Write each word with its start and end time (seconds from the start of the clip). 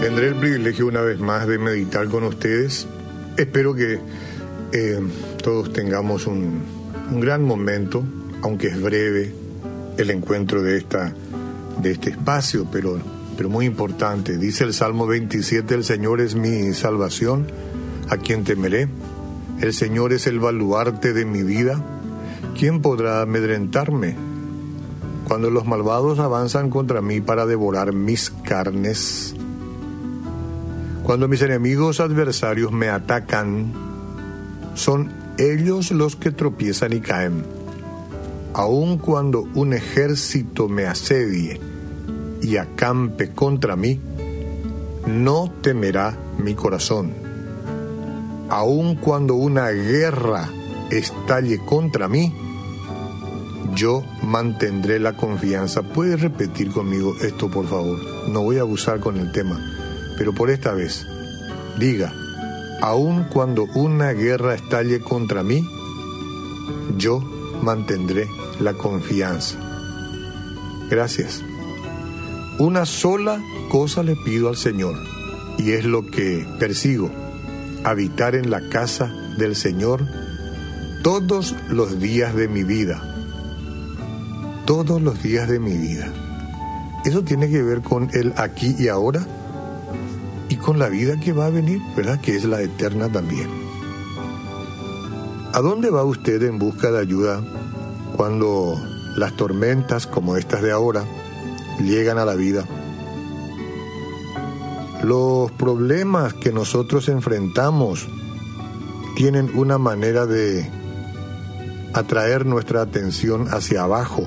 Tendré 0.00 0.28
el 0.28 0.36
privilegio 0.36 0.86
una 0.86 1.00
vez 1.00 1.18
más 1.18 1.48
de 1.48 1.58
meditar 1.58 2.06
con 2.08 2.22
ustedes. 2.22 2.86
Espero 3.36 3.74
que 3.74 3.98
eh, 4.72 5.00
todos 5.42 5.72
tengamos 5.72 6.28
un, 6.28 6.62
un, 7.10 7.20
gran 7.20 7.42
momento, 7.42 8.04
aunque 8.42 8.68
es 8.68 8.80
breve 8.80 9.32
el 9.96 10.10
encuentro 10.10 10.62
de, 10.62 10.78
esta, 10.78 11.12
de 11.82 11.90
este 11.90 12.10
espacio, 12.10 12.68
pero, 12.70 13.00
pero 13.36 13.48
muy 13.48 13.66
importante. 13.66 14.38
Dice 14.38 14.62
el 14.62 14.72
Salmo 14.72 15.04
27, 15.08 15.74
el 15.74 15.82
Señor 15.82 16.20
es 16.20 16.36
mi 16.36 16.72
salvación, 16.74 17.48
a 18.08 18.18
quien 18.18 18.44
temeré. 18.44 18.88
El 19.60 19.74
Señor 19.74 20.12
es 20.12 20.28
el 20.28 20.38
baluarte 20.38 21.12
de 21.12 21.24
mi 21.24 21.42
vida. 21.42 21.84
¿Quién 22.56 22.82
podrá 22.82 23.22
amedrentarme? 23.22 24.14
Cuando 25.26 25.50
los 25.50 25.66
malvados 25.66 26.20
avanzan 26.20 26.70
contra 26.70 27.02
mí 27.02 27.20
para 27.20 27.46
devorar 27.46 27.92
mis 27.92 28.30
carnes, 28.30 29.34
cuando 31.08 31.26
mis 31.26 31.40
enemigos 31.40 32.00
adversarios 32.00 32.70
me 32.70 32.90
atacan, 32.90 33.72
son 34.74 35.10
ellos 35.38 35.90
los 35.90 36.16
que 36.16 36.32
tropiezan 36.32 36.92
y 36.92 37.00
caen. 37.00 37.46
Aun 38.52 38.98
cuando 38.98 39.48
un 39.54 39.72
ejército 39.72 40.68
me 40.68 40.84
asedie 40.84 41.62
y 42.42 42.58
acampe 42.58 43.30
contra 43.30 43.74
mí, 43.74 43.98
no 45.06 45.50
temerá 45.62 46.14
mi 46.36 46.54
corazón. 46.54 47.14
Aun 48.50 48.94
cuando 48.96 49.34
una 49.34 49.70
guerra 49.70 50.50
estalle 50.90 51.58
contra 51.64 52.06
mí, 52.08 52.34
yo 53.74 54.04
mantendré 54.22 54.98
la 54.98 55.16
confianza. 55.16 55.80
¿Puedes 55.80 56.20
repetir 56.20 56.70
conmigo 56.70 57.16
esto, 57.22 57.50
por 57.50 57.66
favor? 57.66 57.98
No 58.28 58.42
voy 58.42 58.58
a 58.58 58.60
abusar 58.60 59.00
con 59.00 59.16
el 59.16 59.32
tema 59.32 59.58
pero 60.18 60.34
por 60.34 60.50
esta 60.50 60.74
vez, 60.74 61.06
diga, 61.78 62.12
aun 62.82 63.24
cuando 63.32 63.64
una 63.74 64.10
guerra 64.10 64.54
estalle 64.54 65.00
contra 65.00 65.44
mí, 65.44 65.64
yo 66.96 67.20
mantendré 67.62 68.28
la 68.58 68.74
confianza. 68.74 69.56
Gracias. 70.90 71.42
Una 72.58 72.84
sola 72.84 73.40
cosa 73.70 74.02
le 74.02 74.16
pido 74.16 74.48
al 74.48 74.56
Señor, 74.56 74.96
y 75.56 75.70
es 75.72 75.84
lo 75.84 76.04
que 76.04 76.44
persigo, 76.58 77.10
habitar 77.84 78.34
en 78.34 78.50
la 78.50 78.68
casa 78.68 79.12
del 79.38 79.54
Señor 79.54 80.04
todos 81.04 81.54
los 81.68 82.00
días 82.00 82.34
de 82.34 82.48
mi 82.48 82.64
vida. 82.64 83.04
Todos 84.66 85.00
los 85.00 85.22
días 85.22 85.48
de 85.48 85.60
mi 85.60 85.78
vida. 85.78 86.12
Eso 87.04 87.22
tiene 87.22 87.48
que 87.48 87.62
ver 87.62 87.82
con 87.82 88.10
el 88.12 88.34
aquí 88.36 88.74
y 88.78 88.88
ahora 88.88 89.24
con 90.64 90.78
la 90.78 90.88
vida 90.88 91.18
que 91.18 91.32
va 91.32 91.46
a 91.46 91.50
venir, 91.50 91.80
¿verdad? 91.96 92.20
Que 92.20 92.36
es 92.36 92.44
la 92.44 92.60
eterna 92.62 93.10
también. 93.10 93.48
¿A 95.52 95.60
dónde 95.60 95.90
va 95.90 96.04
usted 96.04 96.42
en 96.42 96.58
busca 96.58 96.90
de 96.90 97.00
ayuda 97.00 97.42
cuando 98.16 98.80
las 99.16 99.34
tormentas 99.36 100.06
como 100.06 100.36
estas 100.36 100.62
de 100.62 100.72
ahora 100.72 101.04
llegan 101.80 102.18
a 102.18 102.24
la 102.24 102.34
vida? 102.34 102.64
Los 105.02 105.50
problemas 105.52 106.34
que 106.34 106.52
nosotros 106.52 107.08
enfrentamos 107.08 108.06
tienen 109.16 109.50
una 109.54 109.78
manera 109.78 110.26
de 110.26 110.70
atraer 111.94 112.46
nuestra 112.46 112.82
atención 112.82 113.48
hacia 113.48 113.82
abajo, 113.82 114.22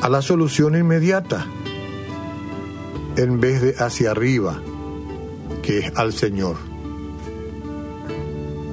a 0.00 0.08
la 0.08 0.22
solución 0.22 0.76
inmediata 0.76 1.46
en 3.16 3.40
vez 3.40 3.60
de 3.60 3.74
hacia 3.78 4.10
arriba, 4.10 4.60
que 5.62 5.80
es 5.80 5.92
al 5.96 6.12
Señor, 6.12 6.56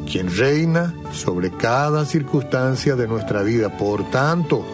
quien 0.09 0.35
reina 0.35 0.94
sobre 1.11 1.51
cada 1.51 2.05
circunstancia 2.05 2.95
de 2.95 3.07
nuestra 3.07 3.44
vida. 3.44 3.78
Por 3.78 4.09
tanto, 4.09 4.66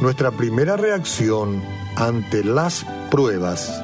nuestra 0.00 0.30
primera 0.30 0.76
reacción 0.76 1.62
ante 1.96 2.44
las 2.44 2.86
pruebas 3.10 3.82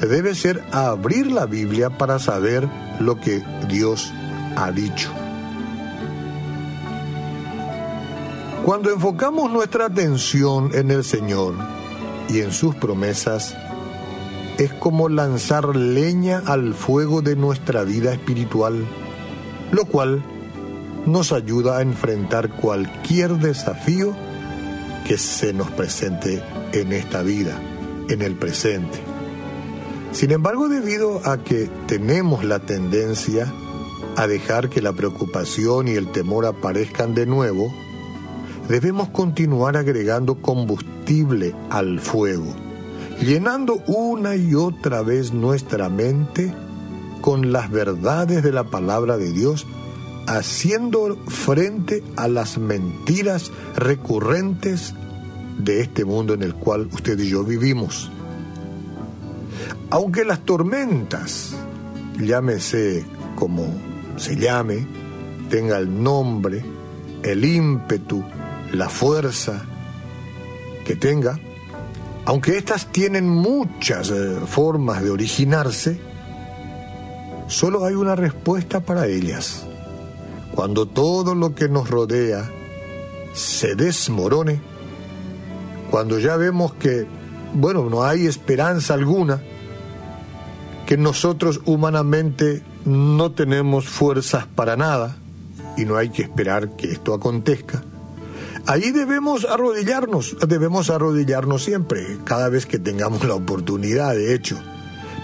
debe 0.00 0.34
ser 0.34 0.62
abrir 0.72 1.30
la 1.30 1.46
Biblia 1.46 1.90
para 1.90 2.18
saber 2.18 2.68
lo 3.00 3.20
que 3.20 3.42
Dios 3.68 4.12
ha 4.56 4.70
dicho. 4.70 5.10
Cuando 8.64 8.90
enfocamos 8.90 9.50
nuestra 9.50 9.86
atención 9.86 10.70
en 10.74 10.90
el 10.90 11.04
Señor, 11.04 11.54
y 12.28 12.40
en 12.40 12.52
sus 12.52 12.74
promesas 12.74 13.56
es 14.58 14.72
como 14.72 15.08
lanzar 15.08 15.74
leña 15.74 16.42
al 16.46 16.74
fuego 16.74 17.22
de 17.22 17.36
nuestra 17.36 17.82
vida 17.82 18.12
espiritual, 18.12 18.86
lo 19.72 19.84
cual 19.86 20.22
nos 21.06 21.32
ayuda 21.32 21.78
a 21.78 21.82
enfrentar 21.82 22.50
cualquier 22.50 23.38
desafío 23.38 24.14
que 25.06 25.18
se 25.18 25.52
nos 25.52 25.70
presente 25.70 26.42
en 26.72 26.92
esta 26.92 27.22
vida, 27.22 27.60
en 28.08 28.22
el 28.22 28.36
presente. 28.36 28.98
Sin 30.12 30.30
embargo, 30.30 30.68
debido 30.68 31.20
a 31.28 31.38
que 31.38 31.68
tenemos 31.86 32.44
la 32.44 32.60
tendencia 32.60 33.52
a 34.16 34.26
dejar 34.28 34.70
que 34.70 34.80
la 34.80 34.92
preocupación 34.92 35.88
y 35.88 35.92
el 35.92 36.10
temor 36.12 36.46
aparezcan 36.46 37.14
de 37.14 37.26
nuevo, 37.26 37.74
debemos 38.68 39.08
continuar 39.10 39.76
agregando 39.76 40.36
combustible 40.36 41.54
al 41.70 42.00
fuego, 42.00 42.54
llenando 43.20 43.82
una 43.86 44.36
y 44.36 44.54
otra 44.54 45.02
vez 45.02 45.32
nuestra 45.32 45.88
mente 45.88 46.52
con 47.20 47.52
las 47.52 47.70
verdades 47.70 48.42
de 48.42 48.52
la 48.52 48.64
palabra 48.64 49.16
de 49.16 49.32
Dios, 49.32 49.66
haciendo 50.26 51.16
frente 51.26 52.02
a 52.16 52.28
las 52.28 52.58
mentiras 52.58 53.50
recurrentes 53.76 54.94
de 55.58 55.80
este 55.80 56.04
mundo 56.04 56.34
en 56.34 56.42
el 56.42 56.54
cual 56.54 56.88
usted 56.92 57.18
y 57.18 57.28
yo 57.28 57.44
vivimos. 57.44 58.10
Aunque 59.90 60.24
las 60.24 60.40
tormentas, 60.40 61.54
llámese 62.18 63.04
como 63.36 63.66
se 64.16 64.36
llame, 64.36 64.86
tenga 65.50 65.78
el 65.78 66.02
nombre, 66.02 66.64
el 67.22 67.44
ímpetu, 67.44 68.24
la 68.74 68.88
fuerza 68.88 69.62
que 70.84 70.96
tenga, 70.96 71.38
aunque 72.26 72.56
éstas 72.56 72.90
tienen 72.90 73.28
muchas 73.28 74.10
eh, 74.10 74.38
formas 74.46 75.02
de 75.02 75.10
originarse, 75.10 76.00
solo 77.48 77.84
hay 77.84 77.94
una 77.94 78.16
respuesta 78.16 78.80
para 78.80 79.06
ellas. 79.06 79.66
Cuando 80.54 80.86
todo 80.86 81.34
lo 81.34 81.54
que 81.54 81.68
nos 81.68 81.90
rodea 81.90 82.50
se 83.32 83.74
desmorone, 83.74 84.60
cuando 85.90 86.18
ya 86.18 86.36
vemos 86.36 86.74
que, 86.74 87.06
bueno, 87.54 87.88
no 87.90 88.04
hay 88.04 88.26
esperanza 88.26 88.94
alguna, 88.94 89.42
que 90.86 90.96
nosotros 90.96 91.60
humanamente 91.64 92.62
no 92.84 93.32
tenemos 93.32 93.88
fuerzas 93.88 94.46
para 94.46 94.76
nada 94.76 95.16
y 95.76 95.84
no 95.84 95.96
hay 95.96 96.10
que 96.10 96.22
esperar 96.22 96.76
que 96.76 96.92
esto 96.92 97.14
acontezca, 97.14 97.82
Ahí 98.66 98.92
debemos 98.92 99.44
arrodillarnos, 99.44 100.36
debemos 100.48 100.88
arrodillarnos 100.88 101.62
siempre, 101.62 102.18
cada 102.24 102.48
vez 102.48 102.64
que 102.64 102.78
tengamos 102.78 103.24
la 103.24 103.34
oportunidad, 103.34 104.14
de 104.14 104.34
hecho. 104.34 104.58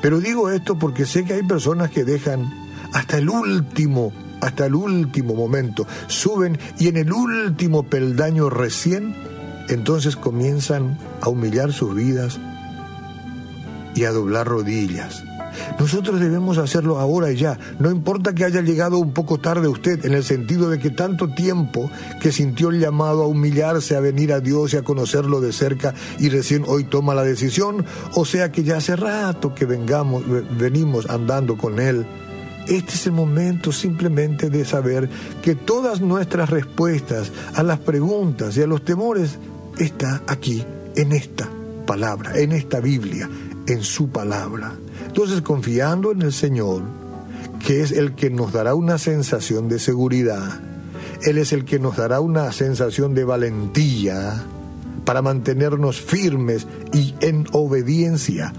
Pero 0.03 0.21
digo 0.21 0.51
esto 0.51 0.79
porque 0.79 1.07
sé 1.07 1.25
que 1.25 1.35
hay 1.35 1.43
personas 1.43 1.91
que 1.91 2.05
dejan 2.05 2.53
hasta 2.93 3.17
el 3.17 3.31
último, 3.31 4.13
hasta 4.43 4.67
el 4.67 4.75
último 4.75 5.35
momento, 5.35 5.87
suben 6.07 6.59
y 6.79 6.89
en 6.89 6.99
el 6.99 7.13
último 7.13 7.85
peldaño 7.85 8.51
recién, 8.51 9.15
entonces 9.69 10.17
comienzan 10.17 10.99
a 11.23 11.31
humillar 11.31 11.73
sus 11.73 11.95
vidas 11.95 12.39
y 13.95 14.05
a 14.05 14.13
doblar 14.13 14.49
rodillas 14.49 15.25
nosotros 15.79 16.21
debemos 16.21 16.59
hacerlo 16.59 16.99
ahora 16.99 17.31
y 17.31 17.37
ya. 17.37 17.59
No 17.79 17.91
importa 17.91 18.35
que 18.35 18.45
haya 18.45 18.61
llegado 18.61 18.99
un 18.99 19.13
poco 19.13 19.39
tarde 19.39 19.69
usted, 19.69 20.05
en 20.05 20.15
el 20.15 20.25
sentido 20.25 20.71
de 20.71 20.79
que 20.79 20.91
tanto 20.91 21.29
tiempo 21.29 21.91
que 22.21 22.33
sintió 22.33 22.71
el 22.71 22.81
llamado 22.81 23.23
a 23.23 23.27
humillarse, 23.27 23.97
a 23.97 24.01
venir 24.01 24.33
a 24.33 24.41
Dios 24.41 24.75
y 24.75 24.77
a 24.77 24.83
conocerlo 24.83 25.41
de 25.41 25.53
cerca 25.53 25.95
y 26.19 26.29
recién 26.29 26.65
hoy 26.67 26.85
toma 26.85 27.15
la 27.15 27.23
decisión, 27.23 27.85
o 28.15 28.25
sea 28.25 28.53
que 28.53 28.63
ya 28.63 28.77
hace 28.77 28.97
rato 28.97 29.55
que 29.55 29.67
vengamos, 29.67 30.25
venimos 30.59 31.09
andando 31.09 31.57
con 31.57 31.79
Él. 31.81 32.07
Este 32.67 32.95
es 32.95 33.07
el 33.07 33.13
momento 33.13 33.73
simplemente 33.73 34.51
de 34.51 34.65
saber 34.65 35.09
que 35.43 35.55
todas 35.55 36.01
nuestras 36.01 36.51
respuestas 36.51 37.33
a 37.55 37.63
las 37.63 37.79
preguntas 37.79 38.57
y 38.57 38.63
a 38.63 38.67
los 38.67 38.85
temores 38.85 39.39
está 39.79 40.23
aquí, 40.27 40.65
en 40.95 41.13
esta 41.13 41.49
palabra, 41.87 42.39
en 42.39 42.53
esta 42.53 42.81
Biblia, 42.81 43.29
en 43.67 43.83
su 43.83 44.11
palabra. 44.11 44.75
Entonces, 45.11 45.43
confiando 45.43 46.13
en 46.13 46.23
el 46.23 46.33
Señor, 46.33 46.83
que 47.67 47.83
es 47.83 47.91
el 47.91 48.15
que 48.15 48.31
nos 48.31 48.53
dará 48.53 48.77
una 48.77 48.97
sensación 48.97 49.69
de 49.69 49.81
seguridad, 49.81 50.61
Él 51.25 51.39
es 51.39 51.53
el 51.53 51.65
que 51.65 51.81
nos 51.81 51.97
dará 51.97 52.21
una 52.21 52.53
sensación 52.53 53.13
de 53.13 53.25
valentía 53.25 54.41
para 55.05 55.21
mantenernos 55.21 56.01
firmes 56.01 56.69
y 56.93 57.17
en 57.23 57.49
obediencia. 57.51 58.53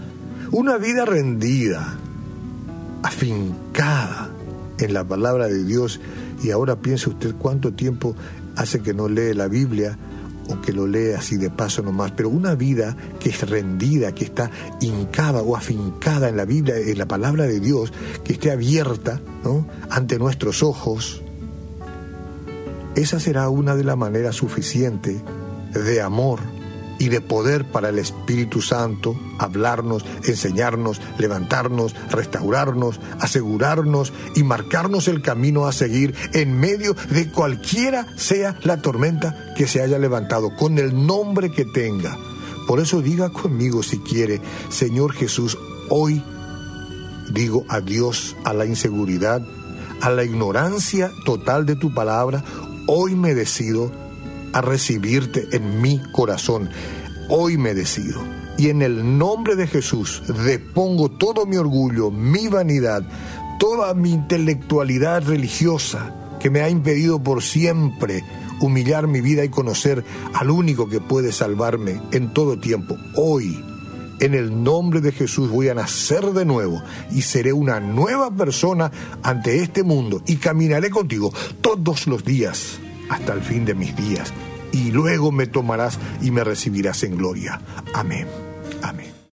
Una 0.52 0.78
vida 0.78 1.06
rendida, 1.06 1.98
afincada 3.02 4.30
en 4.78 4.94
la 4.94 5.06
palabra 5.06 5.48
de 5.48 5.64
Dios. 5.64 6.02
Y 6.44 6.52
ahora 6.52 6.76
piense 6.76 7.10
usted 7.10 7.34
cuánto 7.40 7.72
tiempo 7.72 8.14
hace 8.58 8.82
que 8.82 8.94
no 8.94 9.08
lee 9.08 9.34
la 9.34 9.48
Biblia 9.48 9.98
o 10.50 10.62
que 10.62 10.74
lo 10.74 10.88
lee 10.88 11.14
así 11.14 11.38
de 11.38 11.50
paso 11.50 11.82
nomás, 11.82 12.12
pero 12.12 12.30
una 12.30 12.56
vida 12.56 12.96
que 13.20 13.30
es 13.30 13.50
rendida, 13.50 14.14
que 14.14 14.26
está 14.26 14.50
hincada 14.80 15.42
o 15.42 15.56
afincada 15.56 16.30
en 16.30 16.38
la 16.38 16.46
Biblia, 16.46 16.78
en 16.78 16.98
la 16.98 17.08
palabra 17.08 17.46
de 17.46 17.60
Dios, 17.60 17.94
que 18.24 18.34
esté 18.34 18.52
abierta 18.52 19.22
¿no? 19.44 19.68
ante 19.90 20.20
nuestros 20.20 20.64
ojos, 20.64 21.22
esa 22.96 23.20
será 23.20 23.50
una 23.50 23.76
de 23.76 23.84
las 23.84 23.98
maneras 23.98 24.36
suficientes 24.36 25.22
de 25.74 26.02
amor 26.02 26.40
y 27.02 27.10
de 27.10 27.20
poder 27.20 27.66
para 27.66 27.90
el 27.90 27.98
Espíritu 27.98 28.62
Santo 28.62 29.20
hablarnos, 29.40 30.06
enseñarnos, 30.24 31.02
levantarnos, 31.18 31.96
restaurarnos, 32.12 33.00
asegurarnos 33.20 34.14
y 34.36 34.44
marcarnos 34.44 35.08
el 35.08 35.24
camino 35.24 35.66
a 35.66 35.72
seguir 35.72 36.14
en 36.34 36.60
medio 36.60 36.96
de 37.10 37.32
cualquiera 37.32 38.06
sea 38.18 38.56
la 38.62 38.84
tormenta 38.84 39.52
que 39.58 39.66
se 39.66 39.82
haya 39.82 39.98
levantado, 39.98 40.56
con 40.56 40.78
el 40.78 41.08
nombre 41.08 41.50
que 41.50 41.66
tenga. 41.66 42.16
Por 42.68 42.80
eso 42.80 43.02
diga 43.02 43.32
conmigo 43.32 43.82
si 43.82 43.98
quiere, 43.98 44.40
Señor 44.70 45.14
Jesús, 45.14 45.58
hoy 45.90 46.24
digo 47.34 47.66
adiós 47.68 48.36
a 48.44 48.54
la 48.54 48.68
inseguridad, 48.68 49.42
a 50.02 50.12
la 50.12 50.24
ignorancia 50.24 51.12
total 51.26 51.66
de 51.66 51.76
tu 51.76 51.96
palabra, 51.96 52.44
hoy 52.86 53.16
me 53.16 53.34
decido 53.34 53.92
a 54.54 54.62
recibirte 54.62 55.48
en 55.52 55.82
mi 55.82 56.00
corazón. 56.12 56.70
Hoy 57.30 57.58
me 57.58 57.74
decido. 57.74 58.22
Y 58.58 58.70
en 58.70 58.82
el 58.82 59.18
nombre 59.18 59.56
de 59.56 59.68
Jesús 59.68 60.22
depongo 60.46 61.10
todo 61.10 61.46
mi 61.46 61.58
orgullo, 61.58 62.12
mi 62.12 62.48
vanidad, 62.48 63.04
toda 63.60 63.94
mi 63.94 64.12
intelectualidad 64.12 65.24
religiosa 65.26 66.14
que 66.40 66.50
me 66.50 66.62
ha 66.62 66.70
impedido 66.70 67.24
por 67.24 67.42
siempre 67.42 68.24
humillar 68.60 69.08
mi 69.08 69.22
vida 69.22 69.44
y 69.44 69.50
conocer 69.50 70.04
al 70.34 70.52
único 70.52 70.88
que 70.90 71.00
puede 71.00 71.32
salvarme 71.32 72.02
en 72.12 72.34
todo 72.34 72.60
tiempo. 72.60 72.98
Hoy, 73.16 73.64
en 74.20 74.36
el 74.36 74.64
nombre 74.64 75.02
de 75.02 75.12
Jesús, 75.12 75.50
voy 75.50 75.70
a 75.70 75.74
nacer 75.74 76.26
de 76.26 76.46
nuevo 76.46 76.84
y 77.12 77.24
seré 77.24 77.54
una 77.54 77.80
nueva 77.80 78.30
persona 78.30 78.92
ante 79.24 79.64
este 79.64 79.84
mundo 79.84 80.22
y 80.28 80.36
caminaré 80.36 80.92
contigo 80.92 81.34
todos 81.62 82.06
los 82.06 82.24
días 82.24 82.80
hasta 83.12 83.34
el 83.34 83.42
fin 83.42 83.66
de 83.66 83.76
mis 83.76 83.96
días 83.96 84.34
y 84.72 84.92
luego 84.92 85.32
me 85.32 85.46
tomarás 85.46 86.00
y 86.22 86.32
me 86.32 86.44
recibirás 86.44 87.04
en 87.04 87.18
gloria. 87.18 87.60
Amén. 87.94 88.28
Amén. 88.82 89.11